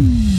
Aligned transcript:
Mm-hmm. 0.00 0.29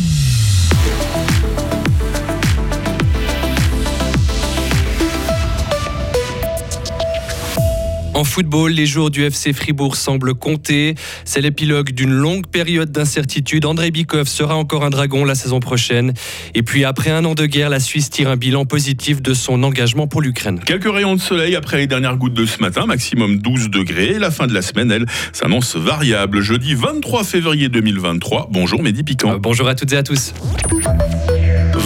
En 8.21 8.23
football, 8.23 8.71
les 8.73 8.85
jours 8.85 9.09
du 9.09 9.23
FC 9.23 9.51
Fribourg 9.51 9.95
semblent 9.95 10.35
compter. 10.35 10.93
C'est 11.25 11.41
l'épilogue 11.41 11.91
d'une 11.91 12.13
longue 12.13 12.45
période 12.45 12.91
d'incertitude. 12.91 13.65
André 13.65 13.89
Bikov 13.89 14.27
sera 14.27 14.55
encore 14.55 14.83
un 14.83 14.91
dragon 14.91 15.25
la 15.25 15.33
saison 15.33 15.59
prochaine. 15.59 16.13
Et 16.53 16.61
puis 16.61 16.85
après 16.85 17.09
un 17.09 17.25
an 17.25 17.33
de 17.33 17.47
guerre, 17.47 17.71
la 17.71 17.79
Suisse 17.79 18.11
tire 18.11 18.29
un 18.29 18.37
bilan 18.37 18.65
positif 18.65 19.23
de 19.23 19.33
son 19.33 19.63
engagement 19.63 20.05
pour 20.05 20.21
l'Ukraine. 20.21 20.59
Quelques 20.63 20.93
rayons 20.93 21.15
de 21.15 21.19
soleil 21.19 21.55
après 21.55 21.77
les 21.77 21.87
dernières 21.87 22.17
gouttes 22.17 22.35
de 22.35 22.45
ce 22.45 22.59
matin, 22.59 22.85
maximum 22.85 23.39
12 23.39 23.71
degrés. 23.71 24.19
La 24.19 24.29
fin 24.29 24.45
de 24.45 24.53
la 24.53 24.61
semaine, 24.61 24.91
elle, 24.91 25.07
s'annonce 25.33 25.75
variable. 25.75 26.41
Jeudi 26.41 26.75
23 26.75 27.23
février 27.23 27.69
2023. 27.69 28.49
Bonjour 28.51 28.83
Mehdi 28.83 29.01
Piquant. 29.01 29.31
Euh, 29.31 29.37
bonjour 29.39 29.67
à 29.67 29.73
toutes 29.73 29.93
et 29.93 29.97
à 29.97 30.03
tous. 30.03 30.35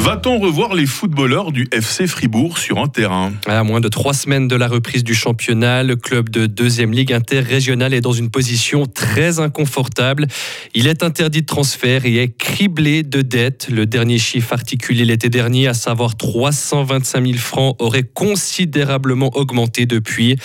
Va-t-on 0.06 0.38
revoir 0.38 0.76
les 0.76 0.86
footballeurs 0.86 1.52
du 1.52 1.68
FC 1.72 2.06
Fribourg 2.06 2.60
sur 2.60 2.78
un 2.78 2.88
terrain? 2.88 3.34
À 3.48 3.64
moins 3.64 3.80
de 3.82 3.88
trois 3.88 4.14
semaines 4.14 4.48
de 4.48 4.56
la 4.56 4.68
reprise 4.68 5.04
du 5.04 5.16
championnat, 5.16 5.82
le 5.82 5.96
club 5.96 6.30
de 6.30 6.46
deuxième 6.46 6.94
ligue 6.94 7.12
interrégionale 7.12 7.92
est 7.92 8.02
dans 8.02 8.12
une 8.12 8.30
position 8.30 8.86
très 8.86 9.40
inconfortable. 9.40 10.28
Il 10.76 10.86
est 10.86 11.02
interdit 11.02 11.42
de 11.42 11.48
transfert 11.48 12.06
et 12.06 12.18
est 12.18 12.38
criblé 12.38 13.02
de 13.02 13.24
dettes. 13.24 13.68
Le 13.72 13.88
dernier 13.88 14.20
chiffre 14.20 14.54
articulé 14.54 15.06
l'été 15.06 15.30
dernier, 15.30 15.68
à 15.68 15.74
savoir 15.74 16.16
325 16.16 17.26
000 17.26 17.40
francs, 17.40 17.76
aurait 17.80 18.04
considérablement 18.04 19.36
augmenté 19.36 19.88
depuis. 19.88 20.36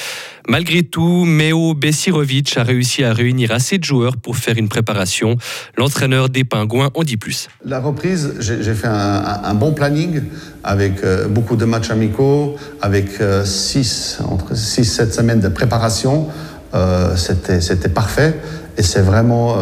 Malgré 0.48 0.82
tout, 0.82 1.24
Meo 1.27 1.74
Besirovic 1.74 2.56
a 2.56 2.65
réussi 2.65 3.04
à 3.04 3.12
réunir 3.12 3.52
assez 3.52 3.79
de 3.79 3.84
joueurs 3.84 4.16
pour 4.16 4.37
faire 4.37 4.56
une 4.56 4.68
préparation. 4.68 5.37
L'entraîneur 5.77 6.29
des 6.29 6.45
Pingouins 6.45 6.90
en 6.95 7.04
dit 7.04 7.18
plus. 7.18 7.48
La 7.65 7.79
reprise, 7.79 8.34
j'ai 8.40 8.74
fait 8.74 8.88
un, 8.88 9.49
bon 9.54 9.72
planning 9.72 10.22
avec 10.64 11.02
euh, 11.04 11.26
beaucoup 11.29 11.56
de 11.56 11.65
matchs 11.65 11.90
amicaux, 11.90 12.56
avec 12.80 13.20
6, 13.45 14.18
euh, 14.20 14.54
6-7 14.54 15.12
semaines 15.12 15.40
de 15.40 15.48
préparation. 15.48 16.29
Euh, 16.74 17.16
C'était 17.16 17.88
parfait. 17.88 18.34
Et 18.79 18.82
c'est 18.82 19.02
vraiment 19.02 19.57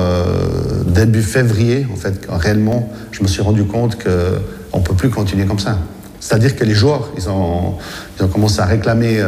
début 0.86 1.22
février, 1.22 1.89
en 1.92 1.97
fait, 1.97 2.28
réellement, 2.28 2.89
je 3.11 3.22
me 3.22 3.27
suis 3.27 3.42
rendu 3.42 3.64
compte 3.64 3.97
qu'on 4.00 4.78
ne 4.78 4.84
peut 4.84 4.95
plus 4.95 5.11
continuer 5.11 5.45
comme 5.45 5.58
ça. 5.58 5.77
C'est-à-dire 6.20 6.55
que 6.55 6.62
les 6.62 6.75
joueurs, 6.75 7.08
ils 7.17 7.28
ont, 7.28 7.75
ils 8.17 8.25
ont 8.25 8.28
commencé 8.28 8.61
à 8.61 8.67
réclamer 8.67 9.20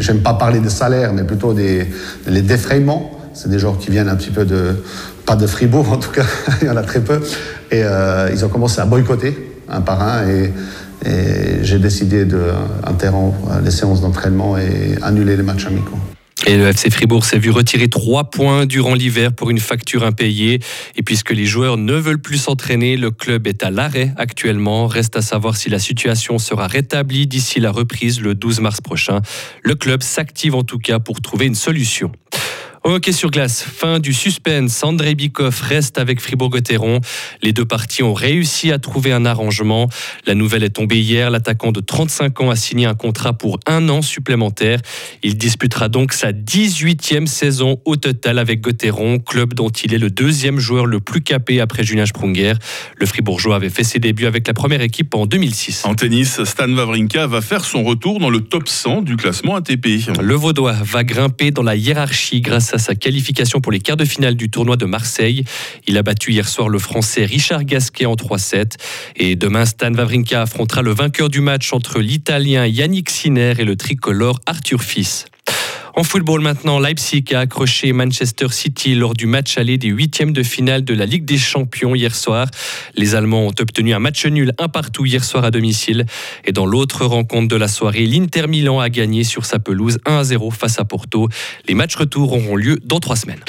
j'aime 0.00 0.20
pas 0.20 0.34
parler 0.34 0.58
de 0.58 0.68
salaire, 0.68 1.12
mais 1.12 1.22
plutôt 1.22 1.52
des 1.52 1.86
les 2.26 2.42
défrayements. 2.42 3.12
C'est 3.34 3.50
des 3.50 3.60
gens 3.60 3.74
qui 3.74 3.90
viennent 3.92 4.08
un 4.08 4.16
petit 4.16 4.30
peu 4.30 4.44
de, 4.44 4.82
pas 5.24 5.36
de 5.36 5.46
Fribourg 5.46 5.92
en 5.92 5.98
tout 5.98 6.10
cas, 6.10 6.24
il 6.62 6.66
y 6.66 6.70
en 6.70 6.76
a 6.76 6.82
très 6.82 7.00
peu. 7.00 7.20
Et 7.70 7.84
ils 8.32 8.44
ont 8.44 8.48
commencé 8.48 8.80
à 8.80 8.86
boycotter 8.86 9.47
un 9.70 9.80
par 9.80 10.02
un 10.02 10.28
et, 10.28 10.52
j'ai 11.62 11.78
décidé 11.78 12.24
d'interrompre 12.24 13.60
les 13.64 13.70
séances 13.70 14.00
d'entraînement 14.00 14.58
et 14.58 14.96
annuler 15.00 15.36
les 15.36 15.44
matchs 15.44 15.66
amicaux. 15.66 15.96
Et 16.46 16.56
le 16.56 16.66
FC 16.68 16.88
Fribourg 16.90 17.24
s'est 17.24 17.38
vu 17.38 17.50
retirer 17.50 17.88
trois 17.88 18.30
points 18.30 18.64
durant 18.64 18.94
l'hiver 18.94 19.32
pour 19.32 19.50
une 19.50 19.58
facture 19.58 20.04
impayée. 20.04 20.60
Et 20.96 21.02
puisque 21.02 21.30
les 21.30 21.44
joueurs 21.44 21.76
ne 21.76 21.92
veulent 21.94 22.20
plus 22.20 22.38
s'entraîner, 22.38 22.96
le 22.96 23.10
club 23.10 23.46
est 23.46 23.62
à 23.62 23.70
l'arrêt 23.70 24.14
actuellement. 24.16 24.86
Reste 24.86 25.16
à 25.16 25.22
savoir 25.22 25.56
si 25.56 25.68
la 25.68 25.78
situation 25.78 26.38
sera 26.38 26.66
rétablie 26.66 27.26
d'ici 27.26 27.60
la 27.60 27.70
reprise 27.70 28.20
le 28.20 28.34
12 28.34 28.60
mars 28.60 28.80
prochain. 28.80 29.20
Le 29.62 29.74
club 29.74 30.02
s'active 30.02 30.54
en 30.54 30.62
tout 30.62 30.78
cas 30.78 31.00
pour 31.00 31.20
trouver 31.20 31.46
une 31.46 31.54
solution. 31.54 32.12
Ok 32.84 33.08
sur 33.12 33.30
glace, 33.30 33.62
fin 33.62 33.98
du 33.98 34.12
suspense. 34.12 34.84
André 34.84 35.16
Bikoff 35.16 35.60
reste 35.60 35.98
avec 35.98 36.20
Fribourg-Gotteron. 36.20 37.00
Les 37.42 37.52
deux 37.52 37.64
parties 37.64 38.04
ont 38.04 38.14
réussi 38.14 38.70
à 38.70 38.78
trouver 38.78 39.12
un 39.12 39.26
arrangement. 39.26 39.88
La 40.26 40.34
nouvelle 40.34 40.62
est 40.62 40.70
tombée 40.70 41.00
hier. 41.00 41.30
L'attaquant 41.30 41.72
de 41.72 41.80
35 41.80 42.40
ans 42.40 42.50
a 42.50 42.56
signé 42.56 42.86
un 42.86 42.94
contrat 42.94 43.32
pour 43.32 43.58
un 43.66 43.88
an 43.88 44.00
supplémentaire. 44.00 44.78
Il 45.24 45.36
disputera 45.36 45.88
donc 45.88 46.12
sa 46.12 46.32
18e 46.32 47.26
saison 47.26 47.80
au 47.84 47.96
total 47.96 48.38
avec 48.38 48.60
Gotteron, 48.60 49.18
club 49.18 49.54
dont 49.54 49.70
il 49.70 49.92
est 49.92 49.98
le 49.98 50.10
deuxième 50.10 50.60
joueur 50.60 50.86
le 50.86 51.00
plus 51.00 51.20
capé 51.20 51.60
après 51.60 51.82
Julien 51.82 52.06
Sprunger. 52.06 52.54
Le 52.96 53.06
Fribourgeois 53.06 53.56
avait 53.56 53.70
fait 53.70 53.84
ses 53.84 53.98
débuts 53.98 54.26
avec 54.26 54.46
la 54.46 54.54
première 54.54 54.82
équipe 54.82 55.14
en 55.16 55.26
2006. 55.26 55.84
En 55.84 55.94
tennis, 55.94 56.44
Stan 56.44 56.68
Wawrinka 56.68 57.26
va 57.26 57.40
faire 57.40 57.64
son 57.64 57.82
retour 57.82 58.20
dans 58.20 58.30
le 58.30 58.40
top 58.40 58.68
100 58.68 59.02
du 59.02 59.16
classement 59.16 59.56
ATP. 59.56 60.20
Le 60.22 60.34
Vaudois 60.34 60.76
va 60.80 61.02
grimper 61.02 61.50
dans 61.50 61.64
la 61.64 61.74
hiérarchie 61.74 62.40
grâce 62.40 62.67
à 62.74 62.78
sa 62.78 62.94
qualification 62.94 63.60
pour 63.60 63.72
les 63.72 63.80
quarts 63.80 63.96
de 63.96 64.04
finale 64.04 64.34
du 64.34 64.50
tournoi 64.50 64.76
de 64.76 64.84
Marseille. 64.84 65.44
Il 65.86 65.96
a 65.96 66.02
battu 66.02 66.32
hier 66.32 66.48
soir 66.48 66.68
le 66.68 66.78
Français 66.78 67.24
Richard 67.24 67.64
Gasquet 67.64 68.06
en 68.06 68.14
3-7. 68.14 68.74
Et 69.16 69.36
demain, 69.36 69.64
Stan 69.64 69.92
Wawrinka 69.92 70.42
affrontera 70.42 70.82
le 70.82 70.92
vainqueur 70.92 71.28
du 71.28 71.40
match 71.40 71.72
entre 71.72 72.00
l'Italien 72.00 72.66
Yannick 72.66 73.10
Sinner 73.10 73.54
et 73.58 73.64
le 73.64 73.76
tricolore 73.76 74.40
Arthur 74.46 74.82
Fils. 74.82 75.26
En 75.98 76.04
football 76.04 76.40
maintenant, 76.42 76.78
Leipzig 76.78 77.24
a 77.34 77.40
accroché 77.40 77.92
Manchester 77.92 78.46
City 78.52 78.94
lors 78.94 79.14
du 79.14 79.26
match 79.26 79.58
aller 79.58 79.78
des 79.78 79.88
huitièmes 79.88 80.32
de 80.32 80.44
finale 80.44 80.84
de 80.84 80.94
la 80.94 81.06
Ligue 81.06 81.24
des 81.24 81.38
Champions 81.38 81.92
hier 81.92 82.14
soir. 82.14 82.46
Les 82.94 83.16
Allemands 83.16 83.48
ont 83.48 83.54
obtenu 83.58 83.92
un 83.94 83.98
match 83.98 84.24
nul 84.24 84.52
un 84.58 84.68
partout 84.68 85.06
hier 85.06 85.24
soir 85.24 85.42
à 85.42 85.50
domicile. 85.50 86.06
Et 86.44 86.52
dans 86.52 86.66
l'autre 86.66 87.04
rencontre 87.04 87.48
de 87.48 87.56
la 87.56 87.66
soirée, 87.66 88.06
l'Inter 88.06 88.46
Milan 88.46 88.78
a 88.78 88.90
gagné 88.90 89.24
sur 89.24 89.44
sa 89.44 89.58
pelouse 89.58 89.98
1 90.06 90.22
0 90.22 90.52
face 90.52 90.78
à 90.78 90.84
Porto. 90.84 91.28
Les 91.66 91.74
matchs 91.74 91.96
retour 91.96 92.32
auront 92.32 92.54
lieu 92.54 92.78
dans 92.84 93.00
trois 93.00 93.16
semaines. 93.16 93.42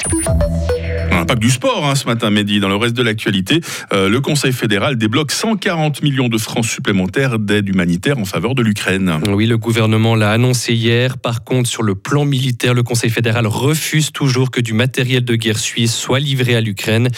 Pas 1.26 1.34
du 1.34 1.50
sport 1.50 1.86
hein, 1.86 1.94
ce 1.94 2.06
matin, 2.06 2.30
Mehdi. 2.30 2.60
Dans 2.60 2.68
le 2.68 2.76
reste 2.76 2.96
de 2.96 3.02
l'actualité, 3.02 3.60
euh, 3.92 4.08
le 4.08 4.20
Conseil 4.20 4.52
fédéral 4.52 4.96
débloque 4.96 5.32
140 5.32 6.02
millions 6.02 6.28
de 6.28 6.38
francs 6.38 6.64
supplémentaires 6.64 7.38
d'aide 7.38 7.68
humanitaire 7.68 8.18
en 8.18 8.24
faveur 8.24 8.54
de 8.54 8.62
l'Ukraine. 8.62 9.20
Oui, 9.28 9.46
le 9.46 9.58
gouvernement 9.58 10.14
l'a 10.14 10.32
annoncé 10.32 10.74
hier. 10.74 11.18
Par 11.18 11.44
contre, 11.44 11.68
sur 11.68 11.82
le 11.82 11.94
plan 11.94 12.24
militaire, 12.24 12.74
le 12.74 12.82
Conseil 12.82 13.10
fédéral 13.10 13.46
refuse 13.46 14.12
toujours 14.12 14.50
que 14.50 14.60
du 14.60 14.72
matériel 14.72 15.24
de 15.24 15.34
guerre 15.36 15.58
suisse 15.58 15.94
soit 15.94 16.20
livré 16.20 16.56
à 16.56 16.60
l'Ukraine. 16.60 17.08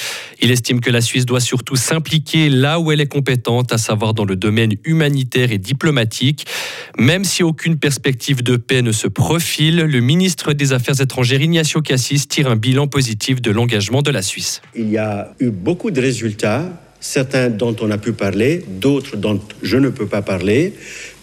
Il 0.41 0.51
estime 0.51 0.81
que 0.81 0.91
la 0.91 1.01
Suisse 1.01 1.27
doit 1.27 1.41
surtout 1.41 1.77
s'impliquer 1.77 2.49
là 2.49 2.81
où 2.81 2.93
elle 2.93 3.01
est 3.01 3.07
compétente, 3.07 3.73
à 3.73 3.79
savoir 3.79 4.15
dans 4.15 4.25
le 4.25 4.37
domaine 4.37 4.75
humanitaire 4.85 5.53
et 5.53 5.59
diplomatique. 5.59 6.47
Même 6.99 7.25
si 7.25 7.43
aucune 7.43 7.79
perspective 7.79 8.43
de 8.43 8.57
paix 8.57 8.83
ne 8.83 8.93
se 8.93 9.07
profile, 9.07 9.77
le 9.77 10.01
ministre 10.01 10.53
des 10.53 10.73
Affaires 10.73 11.01
étrangères 11.01 11.41
Ignacio 11.41 11.83
Cassis 11.83 12.27
tire 12.29 12.49
un 12.49 12.57
bilan 12.57 12.87
positif 12.87 13.41
de 13.43 13.51
l'engagement 13.51 13.92
de 14.01 14.11
la 14.11 14.23
Suisse. 14.23 14.63
Il 14.75 14.91
y 14.91 14.97
a 14.97 15.35
eu 15.41 15.51
beaucoup 15.51 15.91
de 15.91 16.01
résultats, 16.01 16.65
certains 17.01 17.51
dont 17.51 17.77
on 17.81 17.91
a 17.91 17.99
pu 17.99 18.13
parler, 18.13 18.65
d'autres 18.67 19.17
dont 19.17 19.41
je 19.63 19.77
ne 19.77 19.91
peux 19.91 20.07
pas 20.07 20.23
parler, 20.23 20.73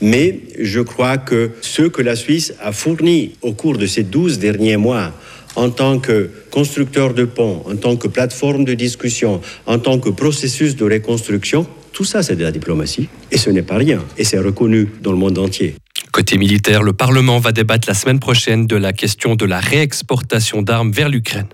mais 0.02 0.42
je 0.60 0.82
crois 0.82 1.18
que 1.18 1.52
ce 1.62 1.84
que 1.84 2.04
la 2.04 2.16
Suisse 2.16 2.54
a 2.62 2.72
fourni 2.72 3.36
au 3.42 3.54
cours 3.54 3.78
de 3.78 3.88
ces 3.88 4.04
12 4.04 4.38
derniers 4.38 4.78
mois 4.78 5.14
en 5.56 5.70
tant 5.72 6.00
que 6.00 6.30
constructeur 6.52 7.14
de 7.14 7.26
ponts, 7.26 7.64
en 7.66 7.76
tant 7.76 7.96
que 7.96 8.08
plateforme 8.08 8.66
de 8.66 8.76
discussion, 8.76 9.42
en 9.66 9.80
tant 9.80 10.00
que 10.00 10.10
processus 10.10 10.76
de 10.76 10.84
reconstruction, 10.86 11.66
tout 11.92 12.06
ça 12.06 12.22
c'est 12.22 12.36
de 12.36 12.44
la 12.44 12.52
diplomatie. 12.52 13.10
Et 13.32 13.38
ce 13.38 13.50
n'est 13.50 13.64
pas 13.64 13.78
rien. 13.78 14.04
Et 14.18 14.24
c'est 14.24 14.40
reconnu 14.40 14.88
dans 15.02 15.12
le 15.12 15.18
monde 15.18 15.38
entier. 15.38 15.76
Côté 16.12 16.38
militaire, 16.38 16.84
le 16.84 16.94
Parlement 16.94 17.40
va 17.40 17.52
débattre 17.52 17.88
la 17.88 17.94
semaine 17.94 18.20
prochaine 18.20 18.68
de 18.68 18.76
la 18.76 18.94
question 18.94 19.36
de 19.36 19.46
la 19.46 19.60
réexportation 19.60 20.62
d'armes 20.62 20.92
vers 20.92 21.10
l'Ukraine. 21.10 21.48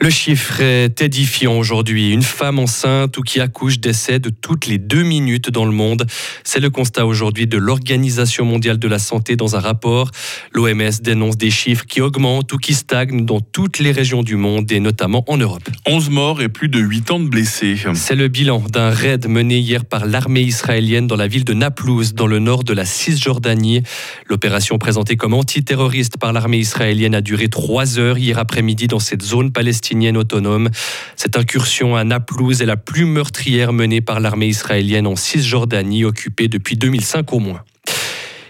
Le 0.00 0.10
chiffre 0.10 0.60
est 0.60 1.00
édifiant 1.00 1.56
aujourd'hui. 1.56 2.10
Une 2.10 2.22
femme 2.22 2.58
enceinte 2.58 3.16
ou 3.16 3.22
qui 3.22 3.40
accouche 3.40 3.78
décède 3.78 4.28
toutes 4.40 4.66
les 4.66 4.78
deux 4.78 5.04
minutes 5.04 5.50
dans 5.50 5.64
le 5.64 5.70
monde. 5.70 6.06
C'est 6.42 6.58
le 6.58 6.68
constat 6.68 7.06
aujourd'hui 7.06 7.46
de 7.46 7.58
l'Organisation 7.58 8.44
mondiale 8.44 8.78
de 8.78 8.88
la 8.88 8.98
santé 8.98 9.36
dans 9.36 9.54
un 9.54 9.60
rapport. 9.60 10.10
L'OMS 10.52 10.90
dénonce 11.00 11.36
des 11.36 11.50
chiffres 11.50 11.86
qui 11.86 12.00
augmentent 12.00 12.52
ou 12.52 12.58
qui 12.58 12.74
stagnent 12.74 13.24
dans 13.24 13.40
toutes 13.40 13.78
les 13.78 13.92
régions 13.92 14.22
du 14.22 14.36
monde 14.36 14.70
et 14.72 14.80
notamment 14.80 15.24
en 15.28 15.36
Europe. 15.36 15.68
11 15.86 16.10
morts 16.10 16.42
et 16.42 16.48
plus 16.48 16.68
de 16.68 16.80
8 16.80 17.10
ans 17.12 17.20
de 17.20 17.28
blessés. 17.28 17.76
C'est 17.94 18.16
le 18.16 18.28
bilan 18.28 18.64
d'un 18.68 18.90
raid 18.90 19.28
mené 19.28 19.58
hier 19.58 19.84
par 19.84 20.06
l'armée 20.06 20.42
israélienne 20.42 21.06
dans 21.06 21.16
la 21.16 21.28
ville 21.28 21.44
de 21.44 21.54
Naplouse, 21.54 22.14
dans 22.14 22.26
le 22.26 22.40
nord 22.40 22.64
de 22.64 22.72
la 22.72 22.84
Cisjordanie. 22.84 23.82
L'opération 24.28 24.76
présentée 24.78 25.16
comme 25.16 25.34
antiterroriste 25.34 26.18
par 26.18 26.32
l'armée 26.32 26.58
israélienne 26.58 27.14
a 27.14 27.20
duré 27.20 27.48
trois 27.48 27.98
heures 27.98 28.18
hier 28.18 28.38
après-midi 28.38 28.88
dans 28.88 28.98
cette 28.98 29.22
zone 29.22 29.52
palestinienne 29.52 29.83
Cette 31.16 31.36
incursion 31.36 31.96
à 31.96 32.04
Naplouse 32.04 32.62
est 32.62 32.66
la 32.66 32.76
plus 32.76 33.04
meurtrière 33.04 33.72
menée 33.72 34.00
par 34.00 34.20
l'armée 34.20 34.46
israélienne 34.46 35.06
en 35.06 35.16
Cisjordanie, 35.16 36.04
occupée 36.04 36.48
depuis 36.48 36.76
2005 36.76 37.32
au 37.32 37.38
moins. 37.38 37.62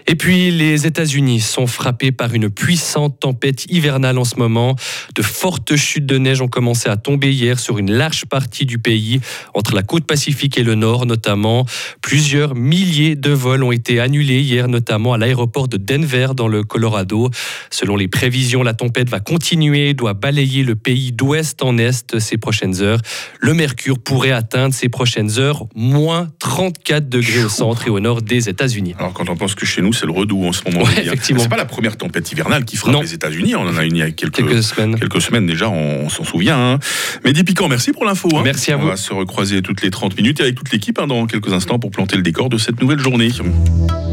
Et 0.07 0.15
puis 0.15 0.51
les 0.51 0.85
États-Unis 0.85 1.41
sont 1.41 1.67
frappés 1.67 2.11
par 2.11 2.33
une 2.33 2.49
puissante 2.49 3.19
tempête 3.19 3.65
hivernale 3.71 4.17
en 4.17 4.23
ce 4.23 4.35
moment. 4.35 4.75
De 5.15 5.21
fortes 5.21 5.75
chutes 5.75 6.05
de 6.05 6.17
neige 6.17 6.41
ont 6.41 6.47
commencé 6.47 6.89
à 6.89 6.97
tomber 6.97 7.33
hier 7.33 7.57
sur 7.59 7.79
une 7.79 7.91
large 7.91 8.25
partie 8.25 8.65
du 8.65 8.77
pays, 8.77 9.19
entre 9.53 9.73
la 9.73 9.81
côte 9.81 10.05
pacifique 10.05 10.57
et 10.57 10.63
le 10.63 10.75
nord 10.75 11.05
notamment. 11.05 11.65
Plusieurs 12.01 12.53
milliers 12.53 13.15
de 13.15 13.31
vols 13.31 13.63
ont 13.63 13.71
été 13.71 13.99
annulés 13.99 14.41
hier, 14.41 14.67
notamment 14.67 15.13
à 15.13 15.17
l'aéroport 15.17 15.67
de 15.67 15.77
Denver 15.77 16.29
dans 16.35 16.47
le 16.47 16.63
Colorado. 16.63 17.29
Selon 17.71 17.95
les 17.95 18.07
prévisions, 18.07 18.61
la 18.61 18.73
tempête 18.73 19.09
va 19.09 19.19
continuer, 19.19 19.93
doit 19.93 20.13
balayer 20.13 20.63
le 20.63 20.75
pays 20.75 21.11
d'ouest 21.13 21.63
en 21.63 21.77
est 21.77 22.19
ces 22.19 22.37
prochaines 22.37 22.81
heures. 22.81 22.99
Le 23.39 23.53
mercure 23.53 23.97
pourrait 23.97 24.31
atteindre 24.31 24.73
ces 24.73 24.89
prochaines 24.89 25.39
heures 25.39 25.65
moins 25.75 26.29
34 26.39 27.09
degrés 27.09 27.43
au 27.43 27.49
centre 27.49 27.87
et 27.87 27.89
au 27.89 27.99
nord 27.99 28.21
des 28.21 28.49
États-Unis. 28.49 28.93
Alors 28.99 29.13
quand 29.13 29.29
on 29.29 29.35
pense 29.35 29.55
que 29.55 29.65
chez 29.65 29.81
nous 29.81 29.94
c'est 29.95 30.05
le 30.05 30.11
redout 30.11 30.45
en 30.45 30.51
ce 30.53 30.61
moment, 30.65 30.83
Ouais, 30.83 30.89
Mehdi, 30.95 31.07
effectivement. 31.07 31.41
c'est 31.41 31.49
pas 31.49 31.57
la 31.57 31.65
première 31.65 31.97
tempête 31.97 32.31
hivernale 32.31 32.65
qui 32.65 32.77
frappe 32.77 32.93
Non. 32.93 33.01
les 33.01 33.13
États-Unis. 33.13 33.55
On 33.55 33.61
en 33.67 33.75
a 33.77 33.83
une 33.83 33.95
il 33.95 33.99
y 33.99 34.03
a 34.03 34.11
quelques, 34.11 34.35
Quelques 34.35 34.61
semaines. 34.63 34.99
quelques 34.99 35.21
semaines 35.21 35.45
déjà, 35.47 35.69
on, 35.69 36.05
on 36.05 36.09
s'en 36.09 36.23
souvient. 36.23 36.57
Hein. 36.73 36.79
Mehdi 37.23 37.43
Piquant, 37.43 37.67
merci 37.67 37.91
pour 37.91 38.05
l'info. 38.05 38.29
hein. 38.35 38.41
Merci 38.43 38.71
à 38.71 38.77
on 38.77 38.81
vous. 38.81 38.87
va 38.87 38.97
se 38.97 39.13
recroiser 39.13 39.61
toutes 39.61 39.81
les 39.81 39.89
30 39.89 40.15
minutes 40.17 40.39
et 40.41 40.43
avec 40.43 40.55
toute 40.55 40.71
l'équipe 40.71 40.99
hein, 40.99 41.07
dans 41.07 41.25
quelques 41.25 41.51
instants 41.53 41.79
pour 41.79 41.89
planter 41.91 42.17
le 42.17 42.21
décor 42.23 42.49
de 42.49 42.57
cette 42.57 42.81
nouvelle 42.81 42.99
journée. 42.99 43.29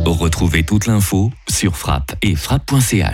Retrouvez 0.04 0.62
toute 0.64 0.86
l'info 0.86 1.30
sur 1.48 1.76
frappe 1.76 2.14
et 2.22 2.34
frappe.ch. 2.36 3.06